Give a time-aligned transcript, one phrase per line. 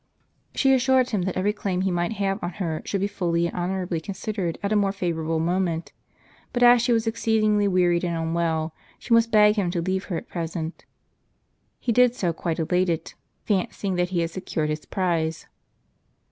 [0.55, 3.55] She assured him that every claim he might have on her should be fully and
[3.55, 5.91] honorably considered at a more favorable moment;
[6.53, 10.17] but as she was exceedingly wearied and unwell, she must beg him to leave her
[10.17, 10.85] at present.
[11.79, 13.13] He did so quite elated,
[13.45, 15.45] fancying that he had secured his prize.